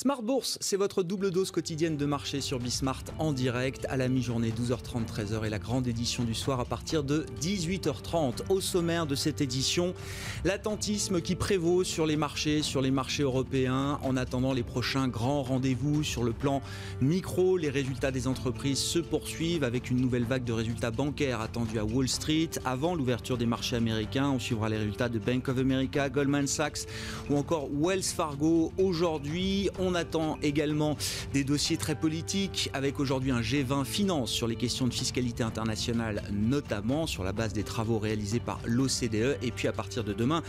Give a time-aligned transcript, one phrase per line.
[0.00, 4.06] Smart Bourse, c'est votre double dose quotidienne de marché sur Bismart en direct à la
[4.08, 8.48] mi-journée 12h30 13h et la grande édition du soir à partir de 18h30.
[8.48, 9.94] Au sommaire de cette édition,
[10.44, 15.42] l'attentisme qui prévaut sur les marchés, sur les marchés européens en attendant les prochains grands
[15.42, 16.62] rendez-vous sur le plan
[17.00, 21.80] micro, les résultats des entreprises se poursuivent avec une nouvelle vague de résultats bancaires attendus
[21.80, 24.30] à Wall Street avant l'ouverture des marchés américains.
[24.30, 26.86] On suivra les résultats de Bank of America, Goldman Sachs
[27.28, 29.70] ou encore Wells Fargo aujourd'hui.
[29.94, 30.96] Attend également
[31.32, 36.22] des dossiers très politiques avec aujourd'hui un G20 finance sur les questions de fiscalité internationale,
[36.32, 39.38] notamment sur la base des travaux réalisés par l'OCDE.
[39.42, 40.42] Et puis à partir de demain,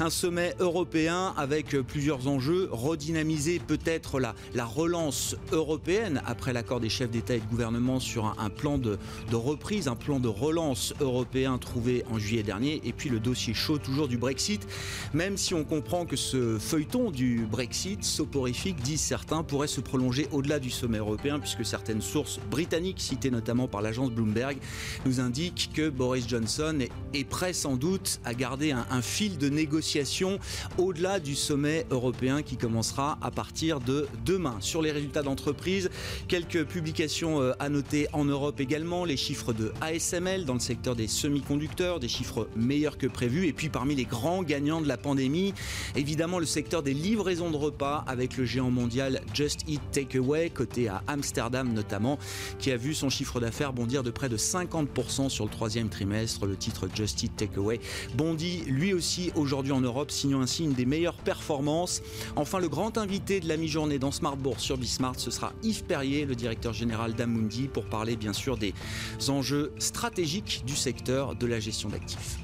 [0.00, 6.88] un sommet européen avec plusieurs enjeux, redynamiser peut-être la, la relance européenne après l'accord des
[6.88, 8.98] chefs d'État et de gouvernement sur un, un plan de,
[9.30, 12.80] de reprise, un plan de relance européen trouvé en juillet dernier.
[12.84, 14.66] Et puis le dossier chaud toujours du Brexit,
[15.12, 20.28] même si on comprend que ce feuilleton du Brexit soporifique disent certains, pourrait se prolonger
[20.30, 24.58] au-delà du sommet européen, puisque certaines sources britanniques, citées notamment par l'agence Bloomberg,
[25.06, 26.78] nous indiquent que Boris Johnson
[27.14, 30.38] est, prêt sans doute à garder un, fil de négociation
[30.76, 34.56] au-delà du sommet européen qui commencera à partir de demain.
[34.60, 35.90] Sur les résultats d'entreprise,
[36.28, 40.94] quelques publications euh, à noter en Europe également, les chiffres de ASML dans le secteur
[40.94, 44.98] des semi-conducteurs, des chiffres meilleurs que prévus, et puis parmi les grands gagnants de la
[44.98, 45.54] pandémie,
[45.96, 50.88] évidemment le secteur des livraisons de repas avec le géant mondial Just Eat Takeaway, coté
[50.88, 52.18] à Amsterdam notamment,
[52.58, 56.44] qui a vu son chiffre d'affaires bondir de près de 50% sur le troisième trimestre.
[56.46, 57.80] Le titre Just Eat Takeaway
[58.14, 62.02] bondit lui aussi aujourd'hui en Europe, signant ainsi une des meilleures performances.
[62.36, 65.84] Enfin, le grand invité de la mi-journée dans Smart Bourse sur Bismart, ce sera Yves
[65.84, 68.74] Perrier, le directeur général d'Amundi, pour parler bien sûr des
[69.28, 72.43] enjeux stratégiques du secteur de la gestion d'actifs.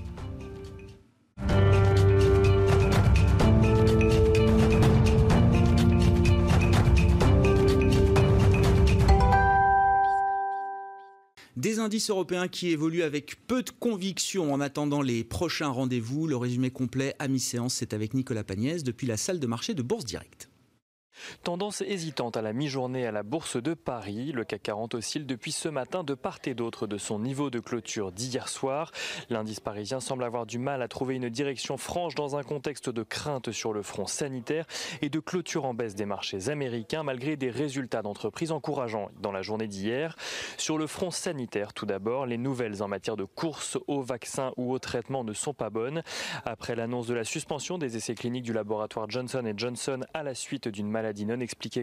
[11.60, 16.26] Des indices européens qui évoluent avec peu de conviction en attendant les prochains rendez-vous.
[16.26, 19.82] Le résumé complet à mi-séance, c'est avec Nicolas Pagnès depuis la salle de marché de
[19.82, 20.49] Bourse Direct.
[21.42, 24.32] Tendance hésitante à la mi-journée à la Bourse de Paris.
[24.32, 27.60] Le CAC 40 oscille depuis ce matin de part et d'autre de son niveau de
[27.60, 28.92] clôture d'hier soir.
[29.28, 33.02] L'indice parisien semble avoir du mal à trouver une direction franche dans un contexte de
[33.02, 34.66] crainte sur le front sanitaire
[35.02, 39.42] et de clôture en baisse des marchés américains malgré des résultats d'entreprises encourageants dans la
[39.42, 40.16] journée d'hier.
[40.56, 44.72] Sur le front sanitaire, tout d'abord, les nouvelles en matière de course aux vaccins ou
[44.72, 46.02] aux traitements ne sont pas bonnes.
[46.44, 50.68] Après l'annonce de la suspension des essais cliniques du laboratoire Johnson Johnson à la suite
[50.68, 51.82] d'une maladie maladie non expliquée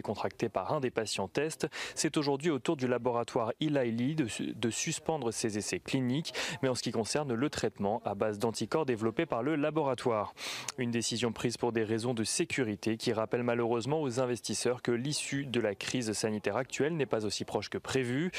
[0.52, 1.68] par un des patients tests.
[1.94, 6.68] C'est aujourd'hui au tour du laboratoire Eli Lilly de, de, suspendre ses essais cliniques, mais
[6.70, 10.32] en ce qui concerne le traitement à base d'anticorps développé par le laboratoire.
[10.78, 15.44] Une décision prise pour des raisons de sécurité qui rappelle malheureusement aux investisseurs que l'issue
[15.44, 18.30] de la crise sanitaire actuelle n'est pas aussi proche que prévu.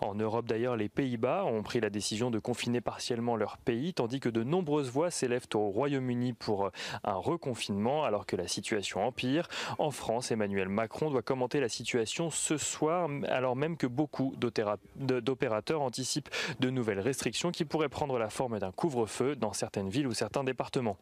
[0.00, 4.20] En Europe d'ailleurs, les Pays-Bas ont pris la décision de confiner partiellement leur pays, tandis
[4.20, 6.70] que de nombreuses voix s'élèvent au Royaume-Uni pour
[7.02, 9.48] un reconfinement alors que la situation empire.
[9.78, 15.80] En France, Emmanuel Macron doit commenter la situation ce soir, alors même que beaucoup d'opérateurs
[15.80, 16.30] anticipent
[16.60, 20.44] de nouvelles restrictions qui pourraient prendre la forme d'un couvre-feu dans certaines villes ou certains
[20.44, 20.98] départements.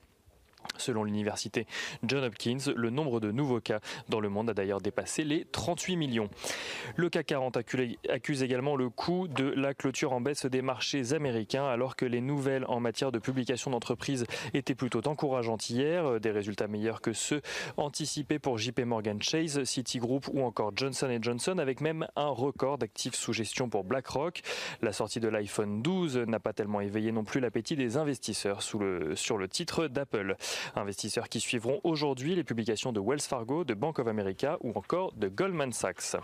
[0.77, 1.67] Selon l'université
[2.03, 5.97] John Hopkins, le nombre de nouveaux cas dans le monde a d'ailleurs dépassé les 38
[5.97, 6.29] millions.
[6.97, 7.59] Le CAC 40
[8.09, 12.21] accuse également le coût de la clôture en baisse des marchés américains alors que les
[12.21, 17.43] nouvelles en matière de publication d'entreprises étaient plutôt encourageantes hier, des résultats meilleurs que ceux
[17.77, 23.15] anticipés pour JP Morgan Chase, Citigroup ou encore Johnson Johnson avec même un record d'actifs
[23.15, 24.43] sous gestion pour BlackRock.
[24.81, 28.79] La sortie de l'iPhone 12 n'a pas tellement éveillé non plus l'appétit des investisseurs sur
[28.81, 30.37] le titre d'Apple.
[30.77, 35.13] Investisseurs qui suivront aujourd'hui les publications de Wells Fargo, de Bank of America ou encore
[35.13, 36.17] de Goldman Sachs.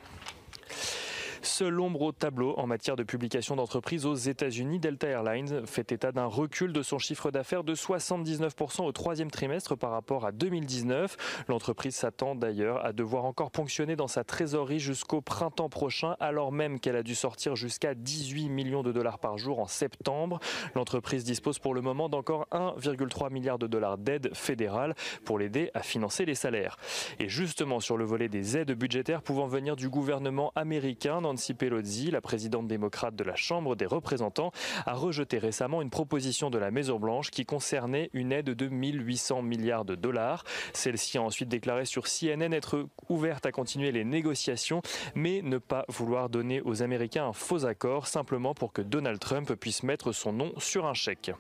[1.43, 4.79] Seul l'ombre au tableau en matière de publication d'entreprises aux États-Unis.
[4.79, 9.77] Delta Airlines fait état d'un recul de son chiffre d'affaires de 79% au troisième trimestre
[9.77, 11.45] par rapport à 2019.
[11.49, 16.81] L'entreprise s'attend d'ailleurs à devoir encore ponctionner dans sa trésorerie jusqu'au printemps prochain, alors même
[16.81, 20.41] qu'elle a dû sortir jusqu'à 18 millions de dollars par jour en septembre.
[20.75, 24.95] L'entreprise dispose pour le moment d'encore 1,3 milliard de dollars d'aide fédérale
[25.25, 26.77] pour l'aider à financer les salaires.
[27.19, 31.21] Et justement sur le volet des aides budgétaires pouvant venir du gouvernement américain,
[31.57, 34.53] Pelosi, la présidente démocrate de la Chambre des représentants,
[34.87, 39.85] a rejeté récemment une proposition de la Maison-Blanche qui concernait une aide de 1800 milliards
[39.85, 40.45] de dollars.
[40.73, 44.83] Celle-ci a ensuite déclaré sur CNN être ouverte à continuer les négociations,
[45.15, 49.53] mais ne pas vouloir donner aux Américains un faux accord simplement pour que Donald Trump
[49.55, 51.33] puisse mettre son nom sur un chèque.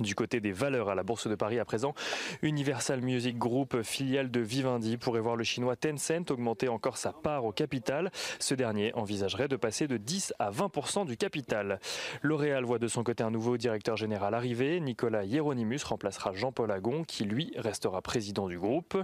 [0.00, 1.94] Du côté des valeurs à la Bourse de Paris à présent,
[2.42, 7.44] Universal Music Group, filiale de Vivendi, pourrait voir le chinois Tencent augmenter encore sa part
[7.44, 8.10] au capital.
[8.40, 11.78] Ce dernier envisagerait de passer de 10 à 20% du capital.
[12.22, 14.80] L'Oréal voit de son côté un nouveau directeur général arriver.
[14.80, 18.96] Nicolas Hieronymus remplacera Jean-Paul Agon, qui lui restera président du groupe.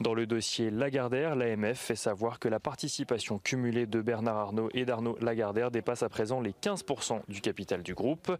[0.00, 4.86] Dans le dossier Lagardère, l'AMF fait savoir que la participation cumulée de Bernard Arnault et
[4.86, 6.84] d'Arnaud Lagardère dépasse à présent les 15
[7.28, 8.32] du capital du groupe.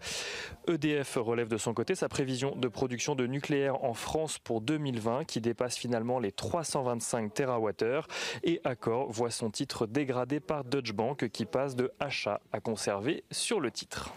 [0.67, 5.25] EDF relève de son côté sa prévision de production de nucléaire en France pour 2020
[5.25, 8.07] qui dépasse finalement les 325 TWh
[8.45, 13.25] et Accor voit son titre dégradé par Deutsche Bank qui passe de achat à conserver
[13.31, 14.13] sur le titre.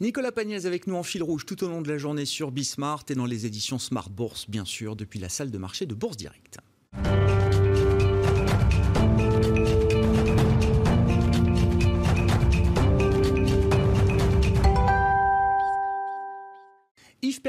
[0.00, 3.04] Nicolas Pagnès avec nous en fil rouge tout au long de la journée sur Bismart
[3.08, 6.16] et dans les éditions Smart Bourse, bien sûr, depuis la salle de marché de Bourse
[6.16, 6.58] Direct.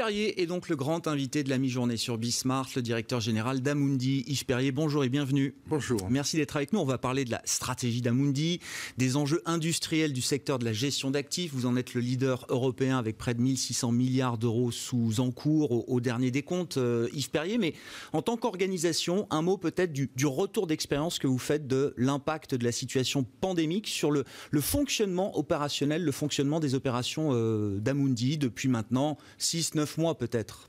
[0.06, 4.22] Perrier est donc le grand invité de la mi-journée sur Bismart, le directeur général d'Amundi.
[4.28, 5.56] Yves Perrier, bonjour et bienvenue.
[5.66, 6.08] Bonjour.
[6.08, 6.78] Merci d'être avec nous.
[6.78, 8.60] On va parler de la stratégie d'Amundi,
[8.98, 11.52] des enjeux industriels du secteur de la gestion d'actifs.
[11.52, 16.00] Vous en êtes le leader européen avec près de 1600 milliards d'euros sous encours au,
[16.00, 17.58] dernier des comptes, euh, Yves Perrier.
[17.58, 17.74] Mais
[18.12, 22.62] en tant qu'organisation, un mot peut-être du, retour d'expérience que vous faites de l'impact de
[22.62, 24.24] la situation pandémique sur le,
[24.60, 30.68] fonctionnement opérationnel, le fonctionnement des opérations euh, d'Amundi depuis maintenant 6 neuf mois peut-être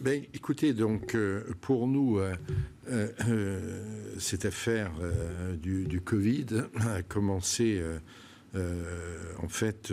[0.00, 2.34] ben, écoutez, donc euh, pour nous, euh,
[2.88, 3.84] euh,
[4.18, 4.90] cette affaire
[5.62, 6.46] du, Covid
[6.80, 7.80] a commencé
[8.54, 9.92] en fait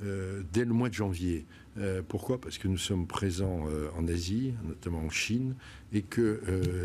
[0.00, 1.46] dès le mois de janvier.
[2.08, 2.40] pourquoi?
[2.40, 3.66] Parce que nous sommes présents
[3.96, 5.54] en Asie, notamment en Chine,
[5.92, 6.40] et que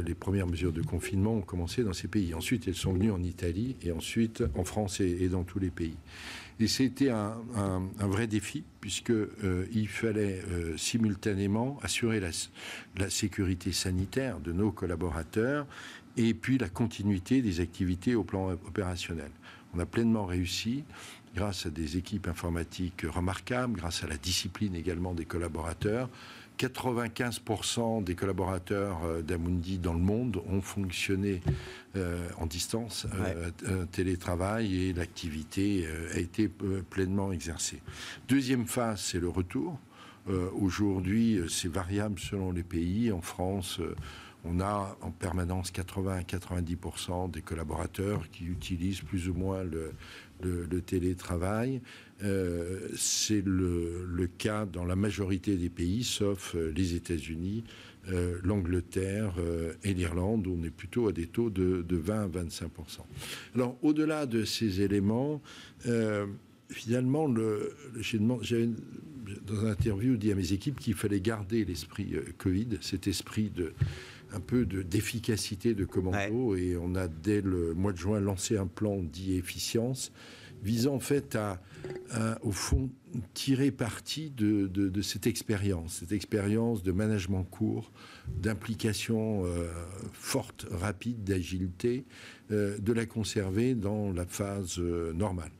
[0.05, 2.35] les premières mesures de confinement ont commencé dans ces pays.
[2.35, 5.97] Ensuite, elles sont venues en Italie et ensuite en France et dans tous les pays.
[6.61, 7.41] Et c'était un,
[7.99, 9.13] vrai défi, puisqu'il
[9.43, 12.29] euh, fallait euh, simultanément assurer la,
[12.97, 15.65] la, sécurité sanitaire de nos collaborateurs
[16.17, 19.31] et puis la continuité des activités au plan opérationnel.
[19.73, 20.83] On a pleinement réussi
[21.33, 26.09] grâce à des équipes informatiques remarquables, grâce à la discipline également des collaborateurs,
[26.59, 31.41] 95% des collaborateurs euh, d'Amundi dans le monde ont fonctionné
[31.95, 33.07] euh, en distance,
[33.65, 36.49] euh, télétravail, et l'activité a été
[36.89, 37.81] pleinement exercée.
[38.27, 39.79] Deuxième phase, c'est le retour.
[40.53, 43.11] Aujourd'hui, c'est variable selon les pays.
[43.11, 43.79] En France,
[44.45, 49.93] on a en permanence 80 90% des collaborateurs qui utilisent plus ou moins le,
[50.41, 51.81] le, télétravail.
[52.23, 57.63] Euh, c'est le, cas dans la majorité des pays, sauf euh, les États-Unis,
[58.09, 59.35] euh, l'Angleterre
[59.83, 62.67] et l'Irlande, où on est plutôt à des taux de, 20 à 25%
[63.55, 65.41] Alors, au-delà de ces éléments,
[66.69, 68.69] finalement, le, j'avais
[69.45, 73.73] dans une interview dit à mes équipes qu'il fallait garder l'esprit Covid, cet esprit de
[74.31, 78.67] un peu d'efficacité de, commando et on a dès le mois de juin lancé un
[78.67, 80.11] plan dit efficience
[80.63, 81.61] visant en fait à,
[82.41, 82.89] au fond
[83.33, 87.91] tirer parti de, cette expérience, cette expérience de management court,
[88.27, 89.67] d'implication euh,
[90.13, 92.05] forte, rapide, d'agilité,
[92.51, 95.51] euh, de la conserver dans la phase euh, normale.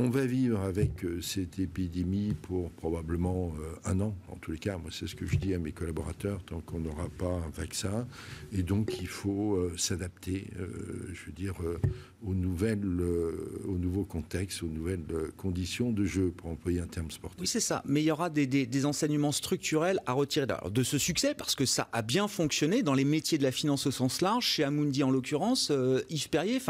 [0.00, 4.58] On va vivre avec euh, cette épidémie pour probablement euh, un an, en tous les
[4.58, 4.78] cas.
[4.78, 8.06] Moi, c'est ce que je dis à mes collaborateurs, tant qu'on n'aura pas un vaccin.
[8.52, 10.52] Et donc, il faut euh, s'adapter,
[11.12, 11.54] je veux dire,
[12.24, 12.84] aux, nouvelles,
[13.66, 15.04] aux nouveaux contextes, aux nouvelles
[15.36, 17.40] conditions de jeu, pour employer un terme sportif.
[17.40, 17.82] Oui, c'est ça.
[17.84, 21.88] Mais il y aura des, enseignements structurels à retirer de ce succès, parce que ça
[21.92, 25.10] a bien fonctionné dans les métiers de la finance au sens large, chez Amundi en
[25.10, 25.72] l'occurrence,
[26.08, 26.60] Yves Perrier.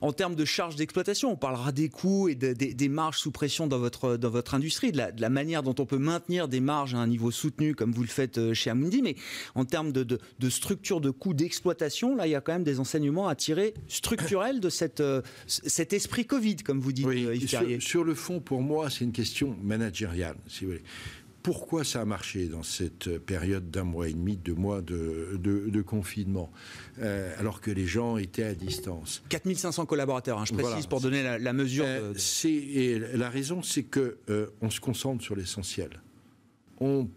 [0.00, 3.78] En termes de charges d'exploitation, on parlera des coûts et des marges sous pression dans
[3.78, 7.06] votre, dans votre industrie, de la, manière dont on peut maintenir des marges à un
[7.06, 9.16] niveau soutenu comme vous le faites euh, chez Amundi, mais
[9.54, 12.80] en termes de, de, structure de coûts d'exploitation, là, il y a quand même des
[12.80, 17.48] enseignements à tirer structurels de cette, euh, cet esprit Covid, comme vous dites, oui, Yves
[17.48, 20.82] sur, sur, le fond, pour moi, c'est une question managériale, si vous voulez
[21.46, 26.50] pourquoi ça a marché dans cette période d'un mois et demi, deux mois de, confinement,
[26.98, 31.22] euh, alors que les gens étaient à distance 4500 collaborateurs, hein, je précise pour donner
[31.22, 31.84] la, mesure.
[31.86, 32.14] Euh,
[32.46, 35.90] et la raison, c'est que euh, on se concentre sur l'essentiel.
[36.80, 37.08] On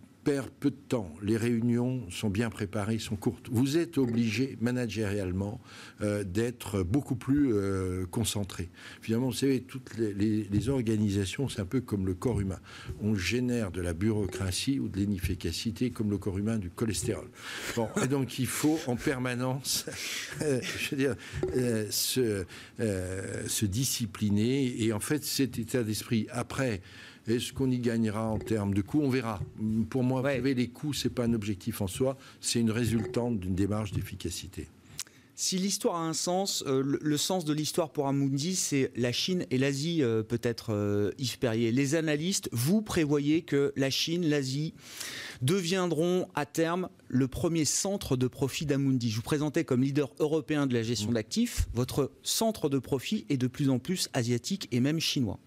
[0.60, 1.14] peu de temps.
[1.22, 3.48] Les réunions sont bien préparées, sont courtes.
[3.52, 5.60] Vous êtes obligé, managérialement,
[6.02, 8.70] euh, d'être beaucoup plus euh, concentré.
[9.02, 12.60] Finalement, vous savez, toutes les, organisations, c'est un peu comme le corps humain.
[13.02, 17.30] On génère de la bureaucratie ou de l'inefficacité comme le corps humain du cholestérol.
[18.10, 19.86] Donc il faut en permanence,
[20.42, 21.16] euh, je veux dire,
[21.90, 24.84] se discipliner.
[24.84, 26.82] Et en fait, cet état d'esprit, après,
[27.28, 29.02] Est-ce qu'on y gagnera en termes de coûts?
[29.02, 29.40] On verra.
[29.90, 33.92] Pour moi, les coûts, c'est pas un objectif en soi, c'est une résultante d'une démarche
[33.92, 34.68] d'efficacité.
[35.42, 39.46] Si l'histoire a un sens, euh, le, sens de l'histoire pour Amundi, c'est la Chine
[39.52, 41.72] et l'Asie, euh, peut-être euh, Yves Perrier.
[41.72, 44.74] Les analystes, vous prévoyez que la Chine, l'Asie
[45.42, 49.12] deviendront à terme le premier centre de profit d'Amundi.
[49.12, 51.14] Je vous présentais comme leader européen de la gestion mmh.
[51.14, 51.70] d'actifs.
[51.74, 55.40] Votre centre de profit est de plus en plus asiatique et même chinois.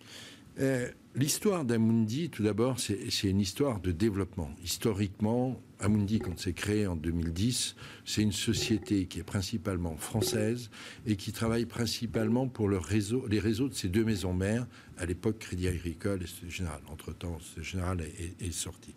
[1.14, 4.50] L'histoire d'Amundi, tout d'abord, c'est une histoire de développement.
[4.64, 7.76] Historiquement, Amundi, quand c'est créé en 2010,
[8.06, 10.70] c'est une société qui est principalement française
[11.04, 14.66] et qui travaille principalement pour les réseaux de ces deux maisons mères,
[14.96, 16.80] à l'époque Crédit Agricole et Général.
[16.90, 18.94] Entre-temps, Général est, est sorti.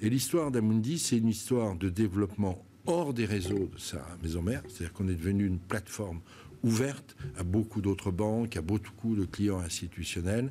[0.00, 4.62] Et l'histoire d'Amundi, c'est une histoire de développement hors des réseaux de sa maison mère,
[4.68, 6.20] c'est-à-dire qu'on est devenu une plateforme
[6.62, 10.50] ouverte à beaucoup d'autres banques, à beaucoup de clients institutionnels,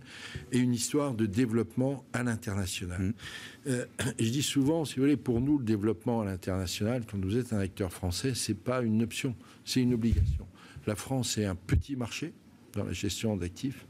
[0.52, 3.02] et une histoire de développement à l'international.
[3.02, 3.14] Mmh.
[3.68, 3.86] Euh,
[4.20, 7.54] je dis souvent, si vous voulez, pour nous, le développement à l'international, quand vous êtes
[7.54, 9.36] un acteur français, c'est pas une option,
[9.66, 10.48] c'est une obligation.
[10.88, 12.34] La France est un petit marché
[12.74, 13.86] dans la gestion d'actifs,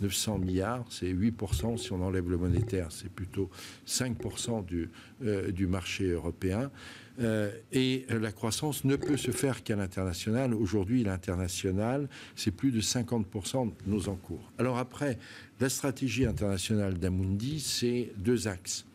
[0.00, 0.38] 900 hein.
[0.38, 3.50] milliards, c'est 8% si on enlève le monétaire, c'est plutôt
[3.86, 4.90] 5% du,
[5.22, 6.70] euh, du marché européen.
[7.20, 10.54] Euh, et la croissance ne peut se faire qu'à l'international.
[10.54, 14.52] Aujourd'hui, l'international, c'est plus de 50% de nos encours.
[14.58, 15.18] Alors après,
[15.60, 18.86] la stratégie internationale d'Amundi, c'est deux axes.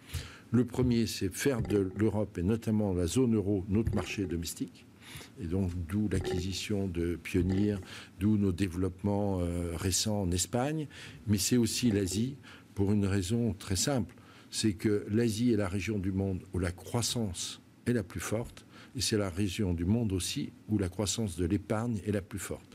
[0.52, 4.86] Le premier, c'est faire de l'Europe et notamment la zone euro notre marché domestique.
[5.42, 7.76] Et donc, d'où l'acquisition de Pionnier,
[8.20, 10.88] d'où nos développements euh, récents en Espagne.
[11.28, 12.38] Mais c'est aussi l'Asie
[12.76, 14.14] pour une raison très simple.
[14.50, 18.66] C'est que l'Asie est la région du monde où la croissance est la plus forte.
[18.94, 22.40] Et c'est la région du monde aussi où la croissance de l'épargne est la plus
[22.40, 22.66] forte.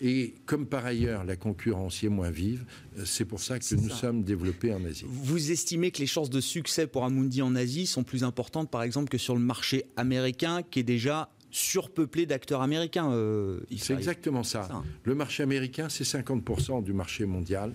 [0.00, 2.64] Et comme par ailleurs la concurrence y est moins vive,
[2.96, 5.04] euh, c'est pour ça que nous sommes développés en Asie.
[5.06, 8.82] Vous estimez que les chances de succès pour Amundi en Asie sont plus importantes par
[8.82, 13.10] exemple que sur le marché américain qui est déjà surpeuplé d'acteurs américains.
[13.12, 14.68] Euh, c'est exactement ça.
[14.72, 14.84] Hein.
[15.04, 17.72] Le marché américain, c'est 50% du marché mondial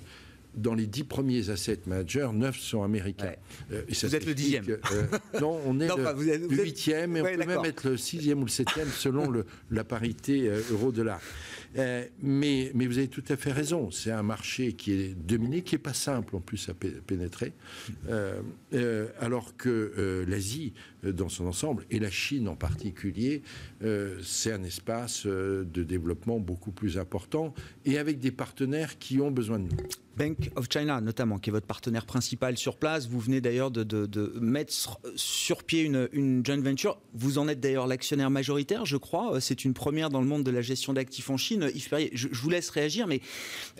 [0.56, 3.34] dans les dix premiers asset managers, neuf sont américains.
[3.72, 4.66] Euh, vous êtes le dixième.
[4.70, 5.08] Euh,
[5.42, 8.90] non, on est le, huitième, et on peut même être le sixième ou le septième
[8.90, 11.20] selon le, la parité euh, euro-dollar.
[11.78, 13.90] Euh, mais, mais, vous avez tout à fait raison.
[13.92, 17.54] C'est un marché qui est dominé, qui n'est pas simple en plus à pénétrer.
[18.10, 18.42] Euh,
[18.74, 23.42] euh, alors que l'Asie, dans son ensemble, et la Chine en particulier,
[24.22, 27.54] c'est un espace de développement beaucoup plus important
[27.86, 29.84] et avec des partenaires qui ont besoin de nous.
[30.18, 33.08] Bank of China, notamment, qui est votre partenaire principal sur place.
[33.08, 34.74] Vous venez d'ailleurs de, mettre
[35.16, 37.00] sur pied une, joint venture.
[37.14, 39.42] Vous en êtes d'ailleurs l'actionnaire majoritaire, je crois.
[39.42, 41.70] C'est une première dans le monde de la gestion d'actifs en Chine.
[41.74, 43.22] Yves Perrier, je, vous laisse réagir, mais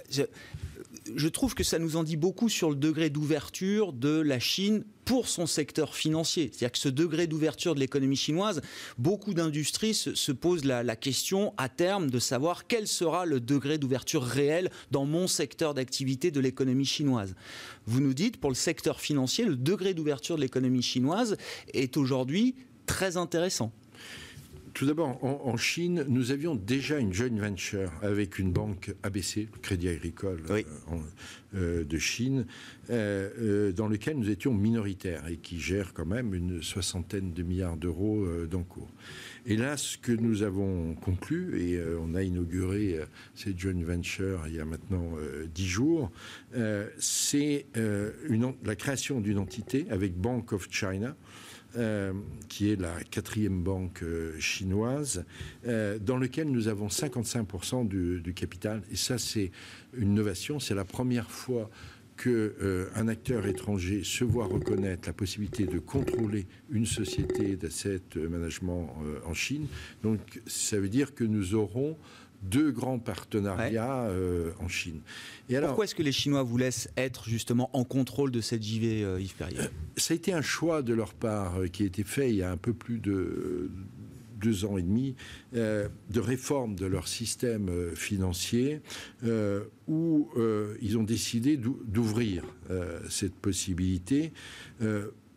[0.10, 4.86] je, trouve que ça nous en dit beaucoup sur le degré d'ouverture de la Chine
[5.06, 6.50] pour son secteur financier.
[6.52, 8.62] C'est-à-dire que ce degré d'ouverture de l'économie chinoise,
[8.98, 14.24] beaucoup d'industries se, posent la, question à terme de savoir quel sera le degré d'ouverture
[14.24, 17.36] réel dans mon secteur d'activité de l'économie chinoise.
[17.86, 21.38] Vous nous dites, pour le secteur financier, le degré d'ouverture de l'économie chinoise
[21.74, 22.56] est aujourd'hui
[22.86, 23.72] très intéressant.
[24.74, 29.88] Tout d'abord, en, Chine, nous avions déjà une joint venture avec une banque ABC, Crédit
[29.90, 30.64] Agricole euh,
[31.54, 32.48] euh, de Chine,
[32.90, 37.78] euh, dans lequel nous étions minoritaires et qui gère quand même une soixantaine de milliards
[37.78, 38.90] d'euros d'encours.
[39.46, 43.00] Et là, ce que nous avons conclu, et on a inauguré
[43.36, 45.12] cette joint venture il y a maintenant
[45.54, 46.12] dix jours,
[46.98, 51.16] c'est la création d'une entité avec Bank of China
[51.76, 52.14] euh,
[52.50, 55.26] qui est la quatrième banque euh, chinoise,
[55.66, 58.84] euh, dans lequel nous avons 55% du, du, capital.
[58.92, 59.52] Et ça, c'est
[59.98, 60.60] une innovation.
[60.60, 61.72] C'est la première fois
[62.16, 69.34] qu'un acteur étranger se voit reconnaître la possibilité de contrôler une société d'asset management en
[69.34, 69.66] Chine.
[70.04, 71.98] Donc, ça veut dire que nous aurons
[72.44, 75.02] deux grands partenariats euh, en Chine.
[75.50, 78.64] Et alors, Pourquoi est-ce que les Chinois vous laissent être justement en contrôle de cette
[78.64, 79.60] JV, euh, Yves Perrier?
[79.60, 82.44] Euh, Ça a été un choix de leur part qui a été fait il y
[82.44, 83.72] a un peu plus de
[84.36, 85.16] deux ans et demi
[85.54, 88.82] de réforme de leur système financier
[89.88, 90.30] où
[90.82, 92.44] ils ont décidé d'ouvrir
[93.10, 94.34] cette possibilité.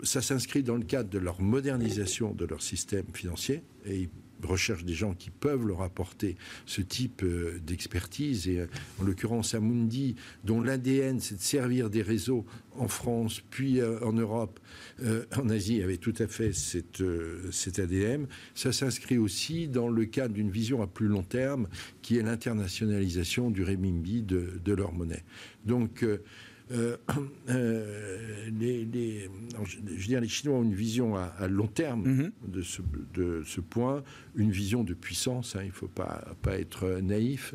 [0.03, 4.09] Ça s'inscrit dans le cadre de leur modernisation de leur système financier et
[4.43, 8.49] recherche des gens qui peuvent leur apporter ce type euh, d'expertise.
[8.49, 8.67] Et euh,
[9.01, 12.45] en l'occurrence, Amundi, dont l'ADN, c'est de servir des réseaux
[12.77, 14.61] en France, puis euh, en Europe,
[15.37, 17.03] en Asie, avait tout à fait cette,
[17.51, 18.27] cet ADN.
[18.55, 21.69] Ça s'inscrit aussi dans le cadre d'une vision à plus long terme,
[22.03, 25.25] qui est l'internationalisation du renminbi de, de, leur monnaie.
[25.65, 26.05] Donc,
[27.49, 29.31] les,
[29.65, 32.33] je, veux dire, les Chinois ont une vision à, long terme mhm.
[32.49, 32.83] de, ce,
[33.15, 34.03] de, ce, point,
[34.35, 35.57] une vision de puissance.
[35.57, 37.55] Hein, il ne faut pas, pas être naïf,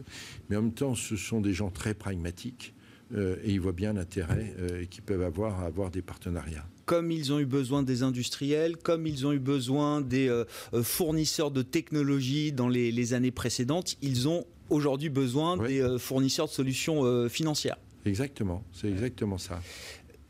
[0.50, 2.74] mais en même temps, ce sont des gens très pragmatiques.
[3.14, 4.56] et ils voient bien l'intérêt
[4.90, 9.08] qu'ils peuvent avoir à avoir des partenariats comme ils ont eu besoin des industriels, comme
[9.08, 14.28] ils ont eu besoin des euh, euh, fournisseurs de technologies dans les, années précédentes, ils
[14.28, 17.78] ont aujourd'hui besoin des euh, fournisseurs de solutions financières.
[18.06, 19.62] Exactement, c'est exactement ça.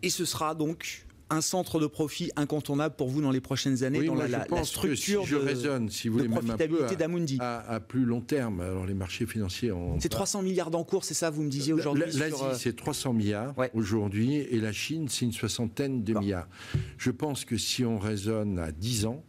[0.02, 4.04] Et ce sera donc un centre de profit incontournable pour vous dans les prochaines années
[4.04, 8.20] dans la, structure si je de, raisonne, si vous voulez, profitabilité d'Amundi à, plus long
[8.22, 8.60] terme.
[8.60, 9.98] Alors les marchés financiers ont...
[10.00, 13.56] C'est 300 milliards d'encours, c'est ça, vous me disiez aujourd'hui L'Asie, euh, c'est 300 milliards
[13.74, 16.50] aujourd'hui, et la Chine, c'est une soixantaine de milliards.
[16.98, 19.24] Je pense que si on raisonne à 10 ans,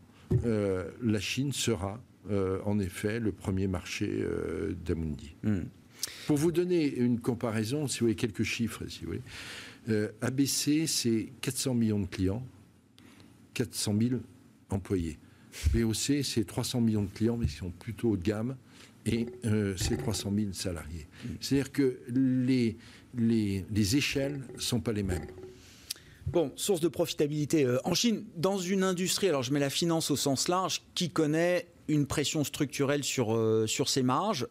[0.45, 4.25] euh, la Chine sera euh, en effet le premier marché
[4.85, 5.37] d'Amundi.
[5.45, 5.63] Hmm.
[6.27, 9.23] Pour vous donner une comparaison, si vous voulez, quelques chiffres, si vous voulez.
[9.89, 12.43] Euh, ABC, c'est 400 millions de clients,
[13.55, 14.21] 400 000
[14.71, 15.19] employés.
[15.75, 18.57] BOC, c'est 300 millions de clients, mais qui sont plutôt haut de gamme,
[19.05, 21.09] et euh, c'est 300 000 salariés.
[21.41, 22.77] C'est-à-dire que les,
[23.17, 25.27] les, les échelles ne sont pas les mêmes.
[26.29, 30.13] Bon, source de profitabilité euh, en Chine, dans une industrie, alors je mets la finance
[30.13, 33.37] au sens large, qui connaît une pression structurelle sur,
[33.67, 34.47] sur ses marges.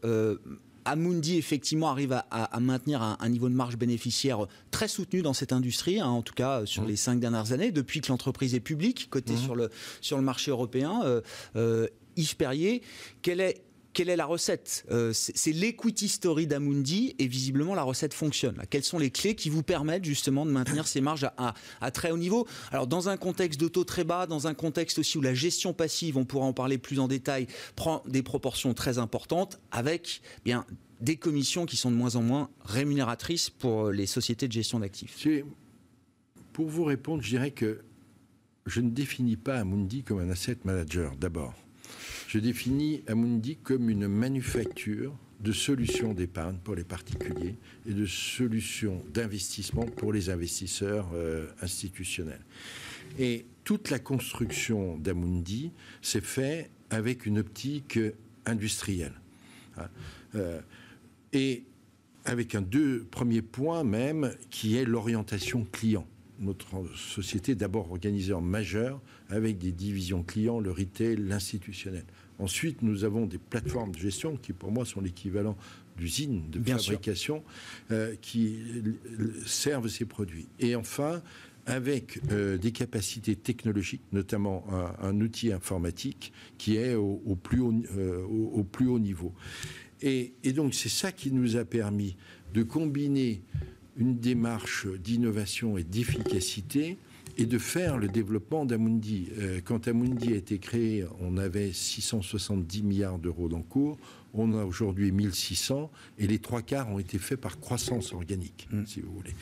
[0.86, 6.00] Amundi, effectivement, arrive à, maintenir un, niveau de marge bénéficiaire très soutenu dans cette industrie,
[6.00, 6.88] hein, en tout cas sur mmh.
[6.88, 9.38] les cinq dernières années, depuis que l'entreprise est publique, cotée mmh.
[9.38, 9.70] sur, le,
[10.02, 11.02] sur le marché européen.
[11.04, 11.22] Euh,
[11.56, 12.82] euh, Yves Perrier,
[13.22, 14.86] quelle est quelle est la recette?
[14.92, 18.62] Euh, C'est l'equity story d'Amundi et visiblement la recette fonctionne.
[18.70, 22.18] Quelles sont les clés qui vous permettent justement de maintenir ces marges à, très haut
[22.18, 22.48] niveau?
[22.72, 26.18] Alors dans un contexte d'auto très bas, dans un contexte aussi où la gestion passive,
[26.18, 30.66] on pourra en parler plus en détail, prend des proportions très importantes avec bien
[31.02, 35.28] des commissions qui sont de moins en moins rémunératrices pour les sociétés de gestion d'actifs.
[36.54, 37.82] Pour vous répondre, je dirais que
[38.66, 41.56] je ne définis pas Amundi comme un asset manager d'abord.
[42.32, 49.04] Je définis Amundi comme une manufacture de solutions d'épargne pour les particuliers et de solutions
[49.14, 52.40] d'investissement pour les investisseurs euh, institutionnels.
[53.20, 58.00] Et toute la construction d'Amundi s'est faite avec une optique
[58.46, 59.20] industrielle.
[59.76, 59.90] Hein.
[60.36, 60.62] Euh,
[61.34, 61.66] et
[62.24, 66.08] avec un deux premiers points même qui est l'orientation client
[66.42, 72.04] notre société d'abord organisée en majeur avec des divisions clients, le retail, l'institutionnel.
[72.42, 75.56] Ensuite, nous avons des plateformes de gestion qui, pour moi, sont l'équivalent
[75.96, 77.44] d'usines de fabrication
[77.92, 78.58] euh, qui
[79.46, 80.48] servent ces produits.
[80.60, 81.22] Et enfin,
[81.68, 84.66] avec euh, des capacités technologiques, notamment
[85.00, 89.34] un, outil informatique qui est au, plus, haut, euh, au, plus haut niveau.
[90.02, 92.18] Et, et donc, c'est ça qui nous a permis
[92.56, 93.44] de combiner
[93.98, 96.98] une démarche d'innovation et d'efficacité
[97.38, 99.30] et de faire le développement d'Amundi.
[99.38, 103.98] Euh, quand Amundi a été créé, on avait 670 milliards d'euros d'encours.
[104.34, 108.86] On a aujourd'hui 1600 et les trois quarts ont été faits par croissance organique, mm.
[108.86, 109.36] si vous voulez.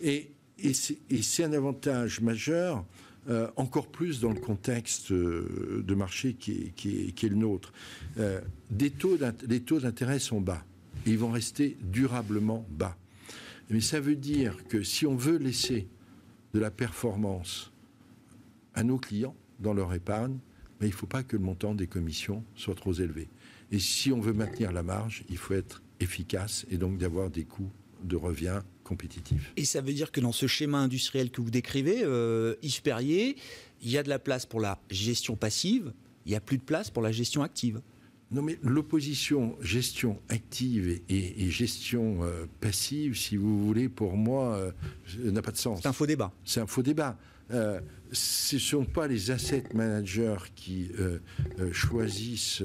[0.00, 0.30] Et,
[0.72, 2.84] c'est un avantage majeur,
[3.28, 7.72] euh, encore plus dans le contexte euh, de marché qui est, le nôtre.
[8.70, 10.64] des taux les taux d'intérêt sont bas.
[11.06, 12.96] ils vont rester durablement bas.
[13.70, 15.88] Mais ça veut dire que si on veut laisser
[16.54, 17.72] de la performance
[18.74, 20.38] à nos clients dans leur épargne,
[20.80, 23.28] mais il ne faut pas que le montant des commissions soit trop élevé.
[23.72, 27.44] Et si on veut maintenir la marge, il faut être efficace et donc d'avoir des
[27.44, 27.70] coûts
[28.04, 29.52] de revient compétitifs.
[29.56, 33.98] Et ça veut dire que dans ce schéma industriel que vous décrivez, euh, il y
[33.98, 35.92] a de la place pour la gestion passive,
[36.26, 37.80] il n'y a plus de place pour la gestion active.
[38.30, 44.72] Non, mais l'opposition gestion active et, gestion euh, passive, si vous voulez, pour moi, euh,
[45.30, 45.80] n'a pas de sens.
[45.82, 46.32] C'est un faux débat.
[46.44, 47.16] C'est un faux débat.
[47.52, 47.80] Euh,
[48.12, 51.18] ce ne sont pas les asset managers qui euh,
[51.58, 52.62] euh, choisissent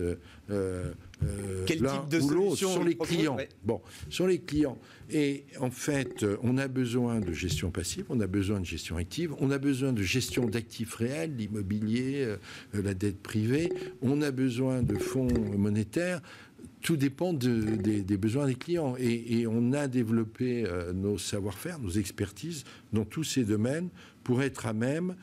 [0.47, 3.37] Quel l'un type de ou l'autre, sont les clients.
[3.63, 4.77] Bon, sont les clients.
[5.09, 9.33] Et en fait, on a besoin de gestion passive, on a besoin de gestion active,
[9.39, 12.35] on a besoin de gestion d'actifs réels, l'immobilier,
[12.73, 13.69] la dette privée,
[14.03, 16.21] on a besoin de fonds monétaires
[16.81, 18.95] tout dépend des, besoins des clients.
[18.97, 20.63] Et, on a développé
[20.93, 22.63] nos savoir-faire, nos expertises
[22.93, 23.89] dans tous ces domaines
[24.29, 25.15] pour être à même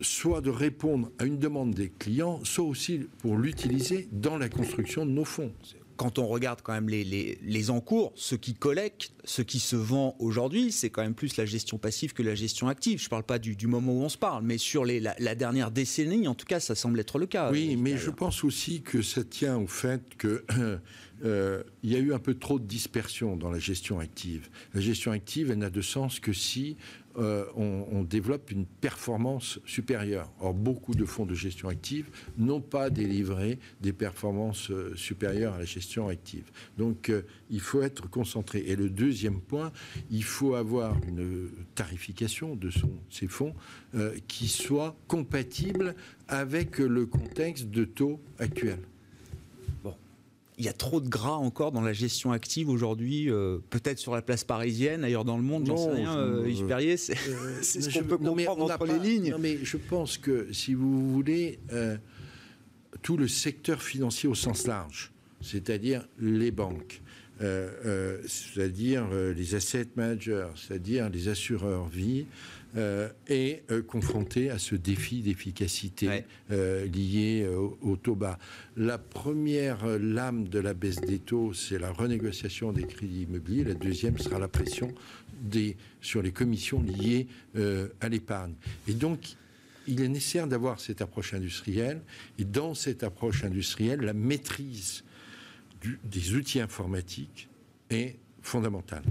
[0.00, 5.04] soit de répondre à une demande des clients, soit aussi pour l'utiliser dans la construction
[5.04, 5.52] de nos fonds.
[5.96, 10.16] quand on regarde quand même les, les, encours, ce qui collecte, ce qui se vend
[10.18, 12.98] aujourd'hui, c'est quand même plus la gestion passive que la gestion active.
[12.98, 15.70] Je ne parle pas du, moment où on se parle, mais sur les, la, dernière
[15.70, 17.52] décennie, en tout cas, ça semble être le cas.
[17.52, 20.44] Oui, mais je pense aussi que ça tient au fait que
[21.24, 24.48] euh, y a eu un peu trop de dispersion dans la gestion active.
[24.72, 26.76] La gestion active, elle n'a de sens que si
[27.18, 30.30] euh, on, développe une performance supérieure.
[30.40, 35.58] Or, beaucoup de fonds de gestion active n'ont pas délivré des performances euh, supérieures à
[35.58, 36.50] la gestion active.
[36.76, 37.10] Donc,
[37.50, 38.64] il faut être concentré.
[38.66, 39.72] Et le deuxième point,
[40.10, 42.70] il faut avoir une tarification de
[43.10, 43.54] ces fonds
[44.26, 45.94] qui soit compatible
[46.28, 48.78] avec le contexte de taux actuel
[50.58, 54.14] il y a trop de gras encore dans la gestion active aujourd'hui, euh, peut-être sur
[54.14, 57.60] la place parisienne, ailleurs dans le monde, j'en sais rien, euh, Yves Perrier, c'est euh,
[57.62, 59.30] ce qu'on peut comprendre entre les lignes.
[59.30, 61.58] Non mais je pense que, si vous voulez,
[63.02, 67.02] tout le secteur financier au sens large, c'est-à-dire les banques,
[67.40, 72.26] c'est-à-dire les asset managers, c'est-à-dire les assureurs vie,
[72.76, 77.48] euh, est euh, confronté à ce défi d'efficacité euh, lié
[77.82, 78.38] au, taux bas.
[78.76, 83.62] La première lame de la baisse des taux, c'est la renégociation des crédits immobiliers.
[83.62, 84.92] La deuxième sera la pression
[85.40, 87.28] des, sur les commissions liées
[88.00, 88.54] à l'épargne.
[88.88, 89.36] Et donc,
[89.86, 92.00] il est nécessaire d'avoir cette approche industrielle.
[92.38, 95.04] Et dans cette approche industrielle, la maîtrise
[96.04, 97.48] des outils informatiques
[97.90, 99.04] est fondamentale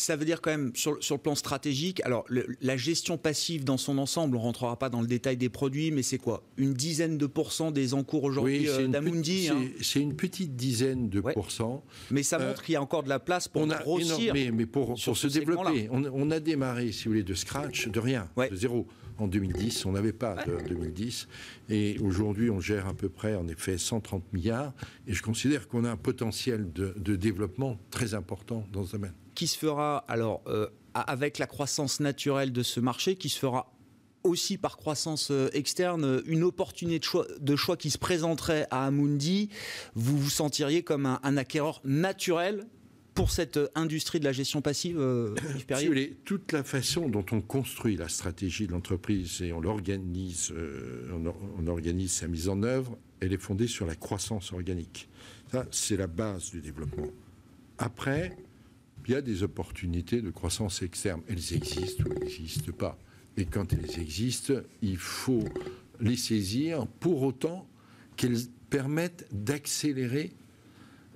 [0.00, 2.24] ça veut dire quand même, sur, le plan stratégique, alors
[2.60, 6.02] la gestion passive dans son ensemble, on rentrera pas dans le détail des produits, mais
[6.02, 6.42] c'est quoi?
[6.56, 9.60] Une dizaine de pourcents des encours aujourd'hui oui, d'Amundi hein?
[9.82, 11.84] C'est une petite dizaine de pourcents.
[12.10, 14.32] Mais ça montre euh, qu'il y a encore de la place pour on a grossir.
[14.32, 18.00] mais, mais, pour, pour se développer, on, a démarré, si vous voulez, de scratch, de
[18.00, 18.86] rien, de zéro.
[19.20, 21.28] En 2010, on n'avait pas de 2010.
[21.68, 24.72] Et aujourd'hui, on gère à peu près, en effet, 130 milliards.
[25.06, 29.46] Et je considère qu'on a un potentiel de, développement très important dans ce domaine qui
[29.46, 33.72] se fera alors euh, avec la croissance naturelle de ce marché, qui se fera
[34.22, 37.08] aussi par croissance euh, externe, euh, une opportunité
[37.40, 39.48] de choix qui se présenterait à Amundi,
[39.94, 42.66] vous vous sentiriez comme un, acquéreur naturel
[43.20, 45.34] pour cette industrie de la gestion passive, euh,
[46.24, 50.54] Toute la façon dont on construit la stratégie de l'entreprise et on l'organise,
[51.12, 55.06] on, organise sa mise en œuvre, elle est fondée sur la croissance organique.
[55.52, 57.08] Ça, c'est la base du développement.
[57.76, 58.38] Après,
[59.06, 61.20] il y a des opportunités de croissance externe.
[61.28, 62.98] Elles existent ou elles n'existent pas.
[63.36, 65.44] Et quand elles existent, il faut
[66.00, 67.68] les saisir pour autant
[68.16, 70.32] qu'elles permettent d'accélérer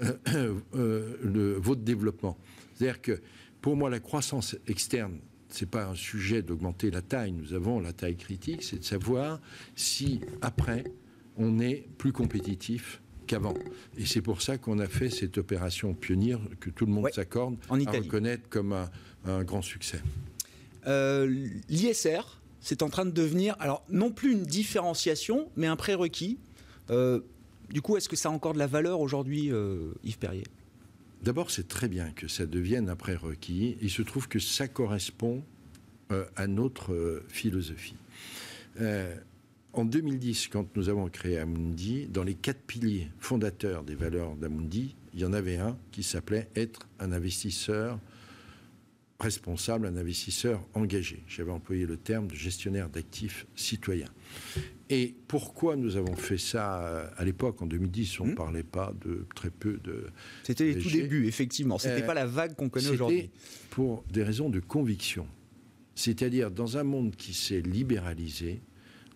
[0.03, 2.37] euh, euh, votre développement.
[2.75, 3.21] C'est-à-dire que
[3.61, 7.33] pour moi, la croissance externe, ce n'est pas un sujet d'augmenter la taille.
[7.33, 9.41] Nous avons la taille critique, c'est de savoir
[9.77, 10.85] si après,
[11.37, 13.55] on est plus compétitif qu'avant.
[13.97, 17.57] Et c'est pour ça qu'on a fait cette opération pionnière que tout le monde s'accorde
[17.71, 18.75] à reconnaître comme
[19.25, 20.01] un, grand succès.
[20.87, 26.39] Euh, L'ISR, c'est en train de devenir, alors non plus une différenciation, mais un prérequis.
[26.91, 27.21] Euh,
[27.71, 30.45] du coup, est-ce que ça a encore de la valeur aujourd'hui, euh, Yves Perrier?
[31.23, 33.77] D'abord, c'est très bien que ça devienne un prérequis.
[33.81, 35.43] Il se trouve que ça correspond
[36.37, 37.97] à notre philosophie.
[39.75, 44.95] En 2010, quand nous avons créé Amundi, dans les quatre piliers fondateurs des valeurs d'Amundi,
[45.13, 47.99] il y en avait un qui s'appelait être un investisseur
[49.19, 51.25] responsable, un investisseur engagé.
[51.27, 54.11] J'avais employé le terme de gestionnaire d'actifs citoyens.
[54.91, 58.35] Et pourquoi nous avons fait ça euh, à l'époque, en 2010 On ne hmm.
[58.35, 60.07] parlait pas de très peu de.
[60.43, 61.79] C'était les tout débuts, effectivement.
[61.79, 63.31] Ce n'était euh, pas la vague qu'on connaît aujourd'hui.
[63.71, 65.27] Pour des raisons de conviction.
[65.95, 68.61] C'est-à-dire, dans un monde qui s'est libéralisé,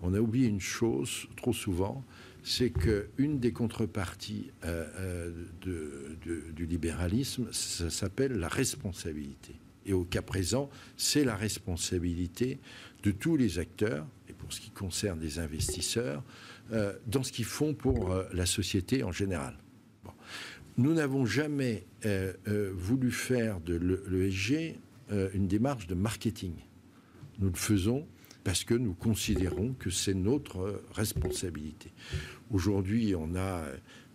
[0.00, 2.04] on a oublié une chose trop souvent,
[2.44, 9.56] c'est qu'une des contreparties euh, du libéralisme, ça s'appelle la responsabilité.
[9.84, 12.58] Et au cas présent, c'est la responsabilité
[13.02, 14.06] de tous les acteurs,
[14.48, 16.24] pour ce qui concerne les investisseurs,
[16.72, 19.58] euh, dans ce qu'ils font pour la société en général.
[20.78, 21.84] Nous n'avons jamais
[22.72, 23.74] voulu faire de
[24.08, 24.78] l'ESG
[25.34, 26.54] une démarche de marketing.
[27.40, 28.06] Nous le faisons
[28.42, 31.92] parce que nous considérons que c'est notre responsabilité.
[32.50, 33.64] Aujourd'hui, on a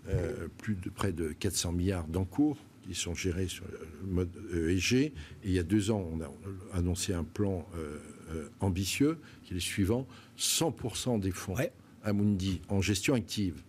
[0.10, 3.64] euh, plus de près de 400 milliards d'encours qui sont gérés sur
[4.02, 4.94] le mode ESG.
[4.96, 5.14] Et
[5.46, 6.30] il y a deux ans, on a
[6.78, 8.00] annoncé un plan euh,
[8.32, 9.18] euh, ambitieux
[9.54, 11.56] qui est le suivant 100% des fonds
[12.04, 13.62] Amundi en gestion active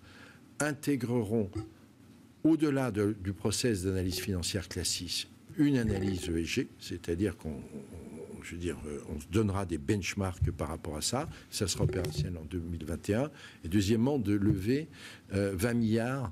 [0.58, 1.50] intégreront,
[2.42, 7.60] au-delà du process d'analyse financière classique, une analyse ESG, c'est-à-dire qu'on
[8.42, 8.76] je veux dire,
[9.08, 11.30] on se donnera des benchmarks par rapport à ça.
[11.48, 13.30] Ça sera opérationnel en 2021.
[13.64, 14.88] Et deuxièmement, de lever
[15.30, 16.30] 20 milliards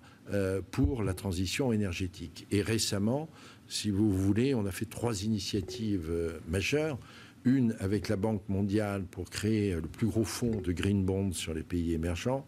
[0.72, 2.46] pour la transition énergétique.
[2.50, 3.30] Et récemment,
[3.66, 6.12] si vous voulez, on a fait trois initiatives
[6.48, 6.98] majeures
[7.44, 11.55] une avec la Banque mondiale pour créer le plus gros fonds de green bonds sur
[11.55, 12.46] les pays émergents,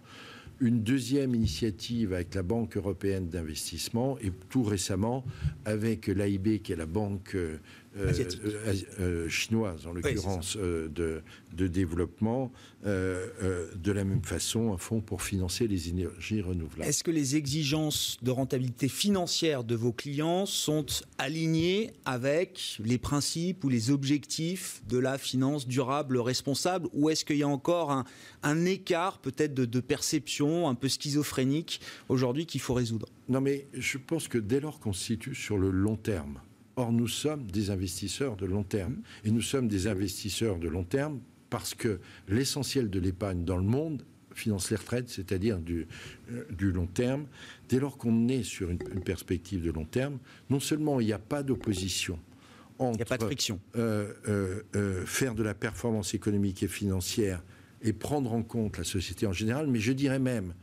[0.61, 5.25] une deuxième initiative avec la Banque européenne d'investissement et tout récemment
[5.65, 7.37] avec l'AIB qui est la banque
[7.97, 8.13] euh,
[8.45, 12.51] euh, euh, chinoise, en l'occurrence de, de, développement,
[12.85, 16.89] de la même façon un fonds pour financer les énergies renouvelables.
[16.89, 20.87] Est-ce que les exigences de rentabilité financière de vos clients sont
[21.19, 27.37] alignées avec les principes ou les objectifs de la finance durable responsable ou est-ce qu'il
[27.37, 28.05] y a encore un,
[28.43, 33.07] un écart peut-être de, de perception un peu schizophrénique aujourd'hui qu'il faut résoudre?
[33.29, 36.41] Non mais je pense que dès lors qu'on se situe sur le long terme,
[36.77, 38.97] Or, nous sommes des investisseurs de long terme.
[39.25, 43.63] Et nous sommes des investisseurs de long terme parce que l'essentiel de l'épargne dans le
[43.63, 45.87] monde finance les retraites, c'est-à-dire du,
[46.33, 47.27] euh, du, long terme.
[47.69, 50.19] Dès lors qu'on est sur une, perspective de long terme,
[50.51, 52.19] non seulement il n'y a pas d'opposition
[52.79, 53.61] entre a pas de friction.
[53.77, 57.43] Euh, euh, faire de la performance économique et financière
[57.83, 60.55] et prendre en compte la société en général, mais je dirais même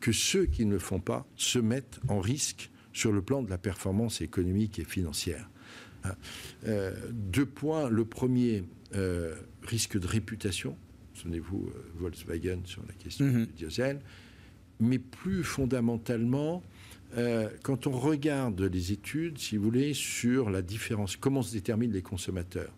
[0.00, 3.50] que ceux qui ne le font pas se mettent en risque sur le plan de
[3.50, 5.50] la performance économique et financière.
[6.04, 6.14] Hein.
[6.66, 7.90] Euh, deux points.
[7.90, 10.76] Le premier, euh, risque de réputation.
[11.12, 13.46] Souvenez-vous, euh, Volkswagen sur la question mhm.
[13.46, 14.00] du diesel.
[14.80, 16.62] Mais plus fondamentalement,
[17.62, 22.02] quand on regarde les études, si vous voulez, sur la différence, comment se déterminent les
[22.02, 22.74] consommateurs,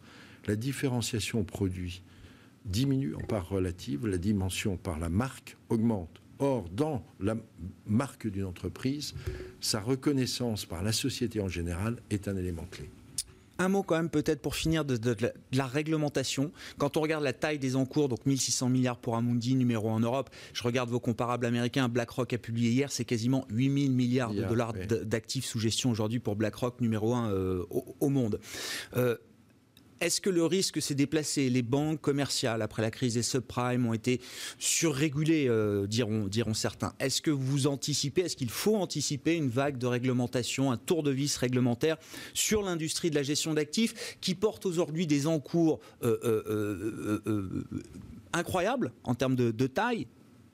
[0.46, 2.02] la différenciation produit
[2.66, 6.20] diminue en part relative, la dimension par la marque augmente.
[6.38, 7.36] Or, dans la
[7.86, 9.14] marque d'une entreprise,
[9.60, 12.90] sa reconnaissance par la société en général est un élément clé.
[13.58, 15.16] Un mot quand même peut-être pour finir de,
[15.52, 16.52] la, réglementation.
[16.76, 20.00] Quand on regarde la taille des encours, donc 1600 milliards pour Amundi, numéro 1 en
[20.00, 24.44] Europe, je regarde vos comparables américains, BlackRock a publié hier, c'est quasiment 8000 milliards de
[24.44, 28.40] dollars d'actifs sous gestion aujourd'hui pour BlackRock, numéro 1 euh, au, monde.
[28.96, 29.16] Euh,
[30.00, 31.48] est-ce que le risque s'est déplacé?
[31.48, 34.20] Les banques commerciales, après la crise des subprimes, ont été
[34.58, 36.94] surrégulées, euh, diront, diront certains.
[37.00, 41.10] Est-ce que vous anticipez, est-ce qu'il faut anticiper une vague de réglementation, un tour de
[41.10, 41.96] vis réglementaire
[42.34, 47.64] sur l'industrie de la gestion d'actifs qui porte aujourd'hui des encours euh, euh,
[48.32, 50.06] incroyables en termes de taille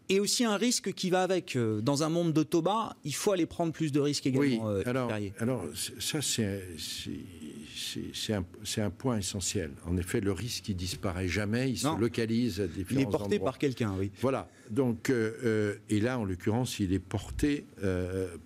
[0.08, 1.56] et aussi un risque qui va avec.
[1.56, 4.66] Dans un monde de Toba, il faut aller prendre plus de risques également.
[4.66, 6.60] Oui, alors, alors ça, c'est
[8.30, 8.44] un,
[8.82, 9.72] un, point essentiel.
[9.86, 13.38] En effet, le risque, il disparaît jamais, il se localise à différents Il est porté
[13.38, 14.10] par quelqu'un, oui.
[14.20, 14.48] Voilà.
[14.70, 17.66] Donc, euh, euh, et là, en l'occurrence, il est porté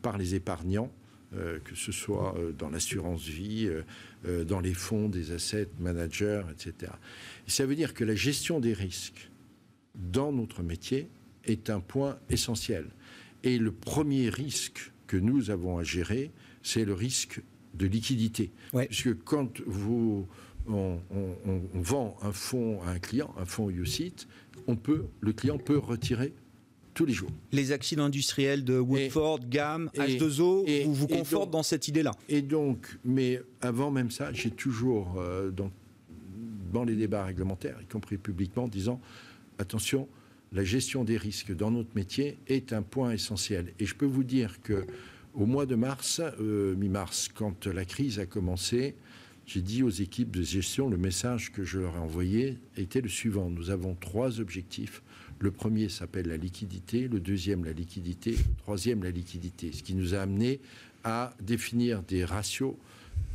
[0.03, 0.91] par les épargnants.
[1.33, 3.69] que ce soit dans l'assurance vie,
[4.47, 6.93] dans les fonds des asset managers, etc.
[7.47, 9.31] Et ça veut dire que la gestion des risques
[9.95, 11.09] dans notre métier
[11.45, 12.87] est un point essentiel.
[13.43, 16.31] Et le premier risque que nous avons à gérer,
[16.63, 17.41] c'est le risque
[17.77, 18.51] de liquidité.
[18.89, 20.27] Puisque quand vous,
[20.69, 20.99] on,
[21.75, 24.27] vend un fonds à un client, un fonds UCIT,
[24.67, 26.33] on peut, le client peut retirer
[26.95, 27.31] tous les jours.
[27.53, 32.13] Les accidents industriels de Woodford, GAM, H2O vous vous confortent dans cette idée-là.
[32.29, 35.71] Et donc, mais avant même ça, j'ai toujours, euh, dans,
[36.73, 39.01] dans les débats réglementaires, y compris publiquement, disant
[39.59, 40.09] attention,
[40.53, 43.73] la gestion des risques dans notre métier est un point essentiel.
[43.79, 44.87] Et je peux vous dire que
[45.37, 48.95] au mois de mars, euh, mi-mars, quand la crise a commencé,
[49.47, 53.09] j'ai dit aux équipes de gestion, le message que je leur ai envoyé était le
[53.09, 53.51] suivant.
[53.51, 55.03] Nous avons trois objectifs.
[55.39, 59.71] Le premier s'appelle la liquidité, le deuxième la liquidité, le troisième la liquidité.
[59.73, 60.59] Ce qui nous a amené
[61.05, 62.75] à définir des ratios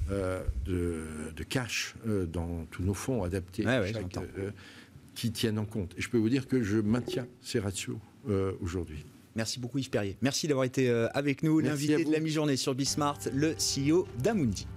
[0.09, 3.63] euh, de, cash euh, dans tous nos fonds adaptés
[5.13, 5.93] qui tiennent en compte.
[5.97, 7.97] Et je peux vous dire que je maintiens ces ratios
[8.61, 9.05] aujourd'hui.
[9.35, 10.17] Merci beaucoup Yves Perrier.
[10.21, 14.67] Merci d'avoir été euh, avec nous, l'invité de la mi-journée sur Bismart, le CEO d'Amundi.